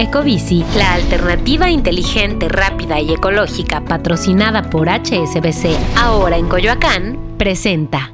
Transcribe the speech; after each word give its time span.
Ecobici, 0.00 0.64
la 0.78 0.94
alternativa 0.94 1.68
inteligente, 1.68 2.48
rápida 2.48 2.98
y 3.00 3.12
ecológica 3.12 3.84
patrocinada 3.84 4.70
por 4.70 4.88
HSBC, 4.88 5.76
ahora 5.94 6.38
en 6.38 6.48
Coyoacán, 6.48 7.36
presenta. 7.36 8.10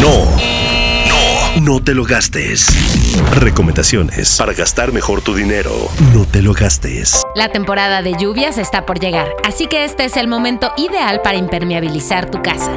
No, 0.00 0.75
no, 1.66 1.80
te 1.80 1.94
lo 1.94 2.04
gastes. 2.04 2.68
Recomendaciones 3.40 4.36
para 4.38 4.52
gastar 4.52 4.92
mejor 4.92 5.20
tu 5.20 5.34
dinero. 5.34 5.72
No 6.14 6.24
te 6.24 6.40
lo 6.40 6.52
gastes. 6.52 7.22
La 7.34 7.48
temporada 7.48 8.02
de 8.02 8.14
lluvias 8.16 8.56
está 8.56 8.86
por 8.86 9.00
llegar, 9.00 9.26
así 9.44 9.66
que 9.66 9.84
este 9.84 10.04
es 10.04 10.16
el 10.16 10.28
momento 10.28 10.72
ideal 10.76 11.22
para 11.22 11.38
impermeabilizar 11.38 12.30
tu 12.30 12.40
casa. 12.40 12.70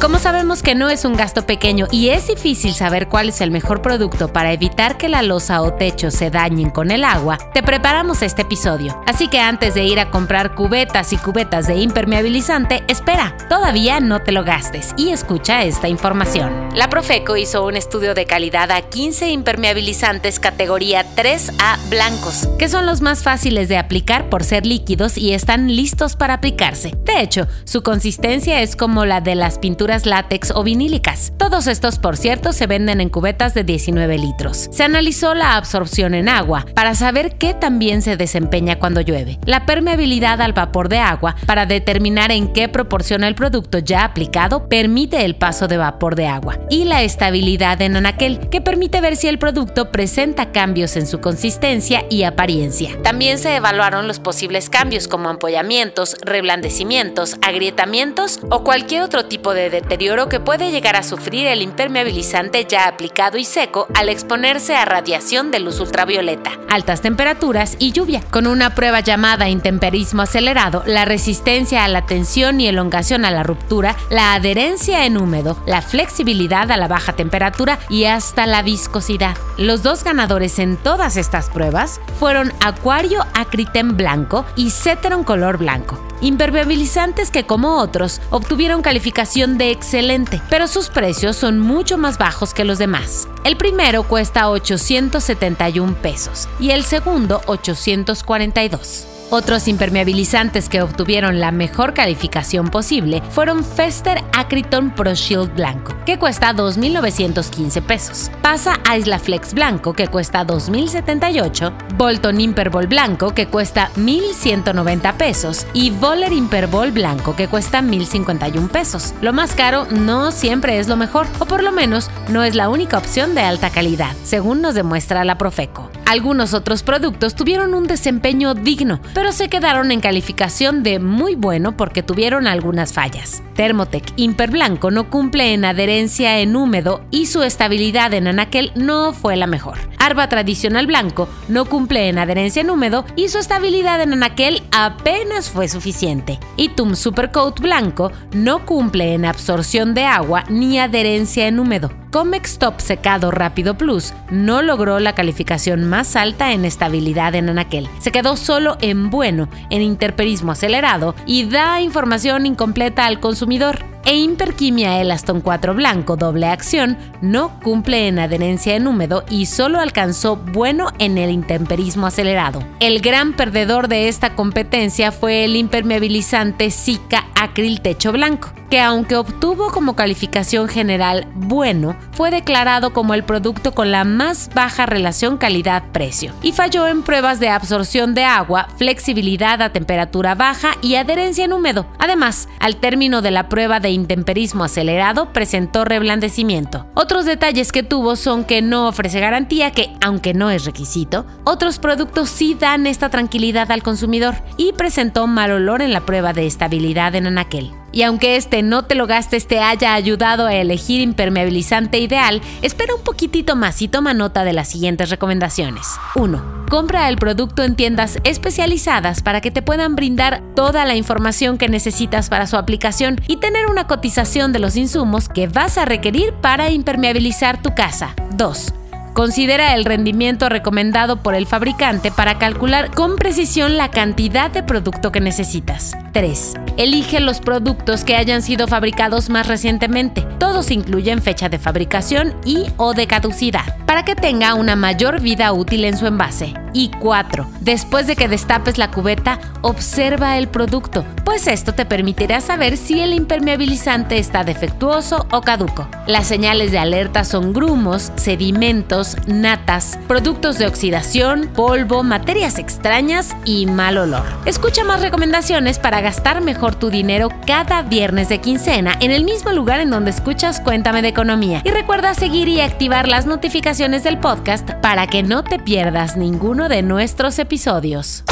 Como 0.00 0.18
sabemos 0.18 0.62
que 0.62 0.74
no 0.74 0.88
es 0.88 1.04
un 1.04 1.14
gasto 1.14 1.44
pequeño 1.44 1.86
y 1.90 2.08
es 2.08 2.26
difícil 2.26 2.72
saber 2.72 3.08
cuál 3.08 3.28
es 3.28 3.42
el 3.42 3.50
mejor 3.50 3.82
producto 3.82 4.32
para 4.32 4.50
evitar 4.50 4.96
que 4.96 5.10
la 5.10 5.20
losa 5.20 5.60
o 5.60 5.74
techo 5.74 6.10
se 6.10 6.30
dañen 6.30 6.70
con 6.70 6.90
el 6.90 7.04
agua, 7.04 7.36
te 7.52 7.62
preparamos 7.62 8.22
este 8.22 8.42
episodio. 8.42 8.98
Así 9.06 9.28
que 9.28 9.40
antes 9.40 9.74
de 9.74 9.84
ir 9.84 10.00
a 10.00 10.10
comprar 10.10 10.54
cubetas 10.54 11.12
y 11.12 11.18
cubetas 11.18 11.66
de 11.66 11.76
impermeabilizante, 11.76 12.82
espera, 12.88 13.36
todavía 13.50 14.00
no 14.00 14.22
te 14.22 14.32
lo 14.32 14.42
gastes 14.42 14.94
y 14.96 15.10
escucha 15.10 15.64
esta 15.64 15.86
información. 15.86 16.70
La 16.74 16.88
Profeco 16.88 17.36
hizo 17.36 17.66
un 17.66 17.76
estudio 17.76 18.09
de 18.14 18.26
calidad 18.26 18.70
a 18.70 18.82
15 18.82 19.30
impermeabilizantes 19.30 20.40
categoría 20.40 21.04
3A 21.16 21.78
blancos, 21.88 22.48
que 22.58 22.68
son 22.68 22.86
los 22.86 23.00
más 23.00 23.22
fáciles 23.22 23.68
de 23.68 23.78
aplicar 23.78 24.28
por 24.28 24.44
ser 24.44 24.66
líquidos 24.66 25.16
y 25.16 25.32
están 25.32 25.74
listos 25.74 26.16
para 26.16 26.34
aplicarse. 26.34 26.94
De 27.04 27.20
hecho, 27.20 27.46
su 27.64 27.82
consistencia 27.82 28.60
es 28.60 28.76
como 28.76 29.04
la 29.04 29.20
de 29.20 29.34
las 29.34 29.58
pinturas 29.58 30.06
látex 30.06 30.50
o 30.50 30.62
vinílicas. 30.62 31.32
Todos 31.36 31.66
estos, 31.66 31.98
por 31.98 32.16
cierto, 32.16 32.52
se 32.52 32.66
venden 32.66 33.00
en 33.00 33.08
cubetas 33.08 33.54
de 33.54 33.64
19 33.64 34.18
litros. 34.18 34.68
Se 34.70 34.84
analizó 34.84 35.34
la 35.34 35.56
absorción 35.56 36.14
en 36.14 36.28
agua 36.28 36.66
para 36.74 36.94
saber 36.94 37.36
qué 37.36 37.54
también 37.54 38.02
se 38.02 38.16
desempeña 38.16 38.78
cuando 38.78 39.00
llueve, 39.00 39.38
la 39.44 39.66
permeabilidad 39.66 40.40
al 40.40 40.52
vapor 40.52 40.88
de 40.88 40.98
agua 40.98 41.36
para 41.46 41.66
determinar 41.66 42.30
en 42.30 42.52
qué 42.52 42.68
proporción 42.68 43.24
el 43.24 43.34
producto 43.34 43.78
ya 43.78 44.04
aplicado 44.04 44.68
permite 44.68 45.24
el 45.24 45.36
paso 45.36 45.68
de 45.68 45.76
vapor 45.76 46.14
de 46.14 46.26
agua 46.26 46.58
y 46.68 46.84
la 46.84 47.02
estabilidad 47.02 47.80
en 47.82 47.96
anaquel, 48.00 48.48
que 48.50 48.60
permite 48.60 49.00
ver 49.00 49.16
si 49.16 49.28
el 49.28 49.38
producto 49.38 49.92
presenta 49.92 50.52
cambios 50.52 50.96
en 50.96 51.06
su 51.06 51.20
consistencia 51.20 52.04
y 52.10 52.24
apariencia. 52.24 53.00
También 53.02 53.38
se 53.38 53.56
evaluaron 53.56 54.08
los 54.08 54.18
posibles 54.18 54.68
cambios 54.68 55.08
como 55.08 55.28
ampollamientos, 55.28 56.16
reblandecimientos, 56.22 57.36
agrietamientos 57.42 58.40
o 58.50 58.64
cualquier 58.64 59.02
otro 59.02 59.26
tipo 59.26 59.54
de 59.54 59.70
deterioro 59.70 60.28
que 60.28 60.40
puede 60.40 60.70
llegar 60.70 60.96
a 60.96 61.02
sufrir 61.02 61.46
el 61.46 61.62
impermeabilizante 61.62 62.64
ya 62.64 62.86
aplicado 62.86 63.38
y 63.38 63.44
seco 63.44 63.86
al 63.94 64.08
exponerse 64.08 64.76
a 64.76 64.84
radiación 64.84 65.50
de 65.50 65.60
luz 65.60 65.80
ultravioleta, 65.80 66.52
altas 66.68 67.02
temperaturas 67.02 67.76
y 67.78 67.92
lluvia. 67.92 68.22
Con 68.30 68.46
una 68.46 68.74
prueba 68.74 69.00
llamada 69.00 69.48
intemperismo 69.48 70.22
acelerado, 70.22 70.82
la 70.86 71.04
resistencia 71.04 71.84
a 71.84 71.88
la 71.88 72.06
tensión 72.06 72.60
y 72.60 72.68
elongación 72.68 73.24
a 73.24 73.30
la 73.30 73.42
ruptura, 73.42 73.96
la 74.10 74.34
adherencia 74.34 75.04
en 75.04 75.16
húmedo, 75.16 75.62
la 75.66 75.82
flexibilidad 75.82 76.70
a 76.70 76.76
la 76.76 76.88
baja 76.88 77.14
temperatura 77.14 77.78
y 77.88 78.04
hasta 78.04 78.46
la 78.46 78.62
viscosidad. 78.62 79.36
Los 79.56 79.82
dos 79.82 80.04
ganadores 80.04 80.58
en 80.58 80.76
todas 80.76 81.16
estas 81.16 81.48
pruebas 81.48 82.00
fueron 82.18 82.52
Acuario 82.60 83.24
Acritem 83.34 83.96
blanco 83.96 84.44
y 84.56 84.70
Ceteron 84.70 85.24
color 85.24 85.58
blanco 85.58 85.98
impermeabilizantes 86.20 87.30
que 87.30 87.44
como 87.44 87.78
otros 87.78 88.20
obtuvieron 88.30 88.82
calificación 88.82 89.58
de 89.58 89.70
excelente, 89.70 90.40
pero 90.50 90.68
sus 90.68 90.88
precios 90.88 91.36
son 91.36 91.58
mucho 91.58 91.98
más 91.98 92.18
bajos 92.18 92.54
que 92.54 92.64
los 92.64 92.78
demás. 92.78 93.28
El 93.44 93.56
primero 93.56 94.02
cuesta 94.04 94.50
871 94.50 95.94
pesos 95.94 96.48
y 96.58 96.70
el 96.70 96.84
segundo 96.84 97.40
842. 97.46 99.19
Otros 99.32 99.68
impermeabilizantes 99.68 100.68
que 100.68 100.82
obtuvieron 100.82 101.38
la 101.38 101.52
mejor 101.52 101.94
calificación 101.94 102.68
posible 102.68 103.22
fueron 103.30 103.64
Fester 103.64 104.24
Acriton 104.36 104.90
Pro 104.90 105.14
Shield 105.14 105.54
Blanco, 105.54 105.94
que 106.04 106.18
cuesta 106.18 106.52
2.915 106.52 107.80
pesos, 107.80 108.30
Pasa 108.42 108.80
Isla 108.96 109.20
Flex 109.20 109.54
Blanco, 109.54 109.92
que 109.92 110.08
cuesta 110.08 110.44
2.078, 110.44 111.72
Bolton 111.96 112.40
Imperbol 112.40 112.88
Blanco, 112.88 113.32
que 113.32 113.46
cuesta 113.46 113.90
1.190 113.96 115.14
pesos, 115.14 115.64
y 115.74 115.90
Voller 115.90 116.32
Imperbol 116.32 116.90
Blanco, 116.90 117.36
que 117.36 117.46
cuesta 117.46 117.82
1.051 117.82 118.68
pesos. 118.68 119.14
Lo 119.22 119.32
más 119.32 119.54
caro 119.54 119.86
no 119.92 120.32
siempre 120.32 120.80
es 120.80 120.88
lo 120.88 120.96
mejor, 120.96 121.28
o 121.38 121.46
por 121.46 121.62
lo 121.62 121.70
menos 121.70 122.10
no 122.30 122.42
es 122.42 122.56
la 122.56 122.68
única 122.68 122.98
opción 122.98 123.36
de 123.36 123.42
alta 123.42 123.70
calidad, 123.70 124.16
según 124.24 124.60
nos 124.60 124.74
demuestra 124.74 125.24
la 125.24 125.38
Profeco. 125.38 125.88
Algunos 126.10 126.54
otros 126.54 126.82
productos 126.82 127.36
tuvieron 127.36 127.72
un 127.72 127.86
desempeño 127.86 128.54
digno, 128.54 129.00
pero 129.14 129.30
se 129.30 129.48
quedaron 129.48 129.92
en 129.92 130.00
calificación 130.00 130.82
de 130.82 130.98
muy 130.98 131.36
bueno 131.36 131.76
porque 131.76 132.02
tuvieron 132.02 132.48
algunas 132.48 132.92
fallas. 132.92 133.44
Thermotec 133.54 134.12
Imper 134.16 134.50
Blanco 134.50 134.90
no 134.90 135.08
cumple 135.08 135.54
en 135.54 135.64
adherencia 135.64 136.40
en 136.40 136.56
húmedo 136.56 137.04
y 137.12 137.26
su 137.26 137.44
estabilidad 137.44 138.12
en 138.12 138.26
anaquel 138.26 138.72
no 138.74 139.12
fue 139.12 139.36
la 139.36 139.46
mejor. 139.46 139.78
Arba 140.00 140.28
Tradicional 140.28 140.88
Blanco 140.88 141.28
no 141.46 141.66
cumple 141.66 142.08
en 142.08 142.18
adherencia 142.18 142.62
en 142.62 142.70
húmedo 142.70 143.04
y 143.14 143.28
su 143.28 143.38
estabilidad 143.38 144.02
en 144.02 144.12
anaquel 144.12 144.64
apenas 144.72 145.48
fue 145.48 145.68
suficiente. 145.68 146.40
Itum 146.56 146.96
Supercoat 146.96 147.60
Blanco 147.60 148.10
no 148.32 148.66
cumple 148.66 149.14
en 149.14 149.26
absorción 149.26 149.94
de 149.94 150.06
agua 150.06 150.42
ni 150.48 150.80
adherencia 150.80 151.46
en 151.46 151.60
húmedo. 151.60 151.99
Comex 152.10 152.58
Top 152.58 152.80
Secado 152.80 153.30
Rápido 153.30 153.78
Plus 153.78 154.12
no 154.30 154.62
logró 154.62 154.98
la 154.98 155.14
calificación 155.14 155.88
más 155.88 156.16
alta 156.16 156.52
en 156.52 156.64
estabilidad 156.64 157.34
en 157.36 157.48
anaquel. 157.48 157.88
Se 158.00 158.10
quedó 158.10 158.36
solo 158.36 158.76
en 158.80 159.10
bueno 159.10 159.48
en 159.70 159.82
interperismo 159.82 160.52
acelerado 160.52 161.14
y 161.24 161.44
da 161.44 161.80
información 161.80 162.46
incompleta 162.46 163.06
al 163.06 163.20
consumidor 163.20 163.84
e 164.04 164.16
Imperquimia 164.16 165.00
Elaston 165.00 165.40
4 165.40 165.74
blanco 165.74 166.16
doble 166.16 166.46
acción 166.46 166.96
no 167.20 167.60
cumple 167.60 168.08
en 168.08 168.18
adherencia 168.18 168.74
en 168.74 168.86
húmedo 168.86 169.24
y 169.28 169.46
solo 169.46 169.78
alcanzó 169.78 170.36
bueno 170.36 170.88
en 170.98 171.18
el 171.18 171.30
intemperismo 171.30 172.06
acelerado. 172.06 172.64
El 172.80 173.00
gran 173.00 173.34
perdedor 173.34 173.88
de 173.88 174.08
esta 174.08 174.34
competencia 174.34 175.12
fue 175.12 175.44
el 175.44 175.54
impermeabilizante 175.54 176.70
Zika 176.70 177.26
Acril 177.34 177.80
Techo 177.82 178.12
Blanco, 178.12 178.50
que 178.70 178.80
aunque 178.80 179.16
obtuvo 179.16 179.70
como 179.72 179.96
calificación 179.96 180.68
general 180.68 181.26
bueno, 181.34 181.96
fue 182.12 182.30
declarado 182.30 182.92
como 182.92 183.14
el 183.14 183.24
producto 183.24 183.72
con 183.72 183.90
la 183.90 184.04
más 184.04 184.48
baja 184.54 184.86
relación 184.86 185.36
calidad-precio 185.36 186.32
y 186.40 186.52
falló 186.52 186.86
en 186.86 187.02
pruebas 187.02 187.40
de 187.40 187.48
absorción 187.48 188.14
de 188.14 188.24
agua, 188.24 188.68
flexibilidad 188.76 189.60
a 189.60 189.72
temperatura 189.72 190.34
baja 190.36 190.76
y 190.82 190.94
adherencia 190.94 191.44
en 191.44 191.52
húmedo. 191.52 191.86
Además, 191.98 192.48
al 192.60 192.76
término 192.76 193.22
de 193.22 193.32
la 193.32 193.48
prueba 193.48 193.80
de 193.80 193.90
intemperismo 193.90 194.64
acelerado 194.64 195.32
presentó 195.32 195.84
reblandecimiento. 195.84 196.86
Otros 196.94 197.24
detalles 197.24 197.72
que 197.72 197.82
tuvo 197.82 198.14
son 198.14 198.44
que 198.44 198.62
no 198.62 198.86
ofrece 198.86 199.18
garantía 199.18 199.72
que, 199.72 199.92
aunque 200.00 200.32
no 200.32 200.50
es 200.50 200.64
requisito, 200.64 201.26
otros 201.44 201.78
productos 201.78 202.30
sí 202.30 202.56
dan 202.58 202.86
esta 202.86 203.08
tranquilidad 203.08 203.72
al 203.72 203.82
consumidor 203.82 204.36
y 204.56 204.72
presentó 204.72 205.26
mal 205.26 205.50
olor 205.50 205.82
en 205.82 205.92
la 205.92 206.02
prueba 206.02 206.32
de 206.32 206.46
estabilidad 206.46 207.16
en 207.16 207.26
anaquel. 207.26 207.72
Y 207.92 208.02
aunque 208.02 208.36
este 208.36 208.62
no 208.62 208.84
te 208.84 208.94
lo 208.94 209.06
gastes 209.06 209.46
te 209.46 209.60
haya 209.60 209.94
ayudado 209.94 210.46
a 210.46 210.54
elegir 210.54 211.00
impermeabilizante 211.00 211.98
ideal, 211.98 212.40
espera 212.62 212.94
un 212.94 213.02
poquitito 213.02 213.56
más 213.56 213.82
y 213.82 213.88
toma 213.88 214.14
nota 214.14 214.44
de 214.44 214.52
las 214.52 214.68
siguientes 214.68 215.10
recomendaciones. 215.10 215.86
1. 216.14 216.66
Compra 216.70 217.08
el 217.08 217.16
producto 217.16 217.64
en 217.64 217.74
tiendas 217.74 218.18
especializadas 218.24 219.22
para 219.22 219.40
que 219.40 219.50
te 219.50 219.62
puedan 219.62 219.96
brindar 219.96 220.42
toda 220.54 220.84
la 220.84 220.94
información 220.94 221.58
que 221.58 221.68
necesitas 221.68 222.28
para 222.28 222.46
su 222.46 222.56
aplicación 222.56 223.20
y 223.26 223.36
tener 223.36 223.66
una 223.66 223.86
cotización 223.86 224.52
de 224.52 224.60
los 224.60 224.76
insumos 224.76 225.28
que 225.28 225.48
vas 225.48 225.78
a 225.78 225.84
requerir 225.84 226.32
para 226.34 226.70
impermeabilizar 226.70 227.60
tu 227.60 227.74
casa. 227.74 228.14
2. 228.36 228.79
Considera 229.20 229.74
el 229.74 229.84
rendimiento 229.84 230.48
recomendado 230.48 231.18
por 231.18 231.34
el 231.34 231.46
fabricante 231.46 232.10
para 232.10 232.38
calcular 232.38 232.90
con 232.90 233.16
precisión 233.16 233.76
la 233.76 233.90
cantidad 233.90 234.50
de 234.50 234.62
producto 234.62 235.12
que 235.12 235.20
necesitas. 235.20 235.92
3. 236.12 236.54
Elige 236.78 237.20
los 237.20 237.40
productos 237.40 238.02
que 238.02 238.16
hayan 238.16 238.40
sido 238.40 238.66
fabricados 238.66 239.28
más 239.28 239.46
recientemente. 239.46 240.26
Todos 240.38 240.70
incluyen 240.70 241.20
fecha 241.20 241.50
de 241.50 241.58
fabricación 241.58 242.34
y 242.46 242.68
o 242.78 242.94
de 242.94 243.06
caducidad, 243.06 243.76
para 243.84 244.06
que 244.06 244.14
tenga 244.14 244.54
una 244.54 244.74
mayor 244.74 245.20
vida 245.20 245.52
útil 245.52 245.84
en 245.84 245.98
su 245.98 246.06
envase. 246.06 246.54
Y 246.72 246.90
4. 247.00 247.46
Después 247.60 248.06
de 248.06 248.16
que 248.16 248.28
destapes 248.28 248.78
la 248.78 248.90
cubeta, 248.90 249.38
observa 249.62 250.38
el 250.38 250.48
producto, 250.48 251.04
pues 251.24 251.46
esto 251.46 251.74
te 251.74 251.84
permitirá 251.84 252.40
saber 252.40 252.76
si 252.76 253.00
el 253.00 253.12
impermeabilizante 253.12 254.18
está 254.18 254.44
defectuoso 254.44 255.26
o 255.30 255.40
caduco. 255.42 255.88
Las 256.06 256.26
señales 256.26 256.72
de 256.72 256.78
alerta 256.78 257.24
son 257.24 257.52
grumos, 257.52 258.12
sedimentos, 258.16 259.16
natas, 259.26 259.98
productos 260.08 260.58
de 260.58 260.66
oxidación, 260.66 261.48
polvo, 261.54 262.02
materias 262.02 262.58
extrañas 262.58 263.36
y 263.44 263.66
mal 263.66 263.98
olor. 263.98 264.24
Escucha 264.44 264.84
más 264.84 265.02
recomendaciones 265.02 265.78
para 265.78 266.00
gastar 266.00 266.40
mejor 266.40 266.74
tu 266.74 266.90
dinero 266.90 267.28
cada 267.46 267.82
viernes 267.82 268.28
de 268.28 268.38
quincena 268.38 268.96
en 269.00 269.10
el 269.10 269.24
mismo 269.24 269.52
lugar 269.52 269.80
en 269.80 269.90
donde 269.90 270.10
escuchas 270.10 270.60
Cuéntame 270.60 271.02
de 271.02 271.08
Economía. 271.08 271.62
Y 271.64 271.70
recuerda 271.70 272.14
seguir 272.14 272.48
y 272.48 272.60
activar 272.60 273.08
las 273.08 273.26
notificaciones 273.26 274.02
del 274.02 274.18
podcast 274.18 274.70
para 274.82 275.06
que 275.06 275.22
no 275.22 275.44
te 275.44 275.58
pierdas 275.58 276.16
ninguno 276.16 276.59
uno 276.60 276.68
de 276.68 276.82
nuestros 276.82 277.38
episodios. 277.38 278.22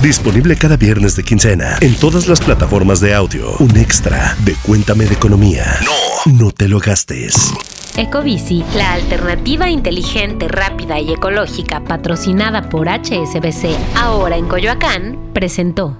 Disponible 0.00 0.56
cada 0.56 0.78
viernes 0.78 1.16
de 1.16 1.22
quincena 1.22 1.76
en 1.82 1.94
todas 1.96 2.28
las 2.28 2.40
plataformas 2.40 2.98
de 3.00 3.12
audio. 3.12 3.54
Un 3.58 3.76
extra 3.76 4.34
de 4.46 4.54
Cuéntame 4.62 5.04
de 5.04 5.12
Economía. 5.12 5.66
No, 5.84 6.32
no 6.32 6.50
te 6.50 6.66
lo 6.66 6.78
gastes. 6.78 7.52
Ecobici, 7.94 8.64
la 8.74 8.94
alternativa 8.94 9.68
inteligente, 9.68 10.48
rápida 10.48 10.98
y 10.98 11.12
ecológica 11.12 11.84
patrocinada 11.84 12.70
por 12.70 12.88
HSBC, 12.88 13.76
ahora 13.96 14.38
en 14.38 14.48
Coyoacán, 14.48 15.18
presentó. 15.34 15.94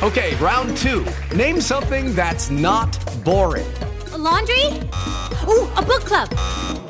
Okay, 0.00 0.34
round 0.40 0.74
two. 0.74 1.04
Name 1.36 1.60
something 1.60 2.14
that's 2.14 2.50
not 2.50 2.96
boring. 3.26 3.66
A 4.14 4.16
laundry? 4.16 4.80
Ooh, 5.46 5.68
a 5.76 5.82
book 5.82 6.06
club. 6.06 6.89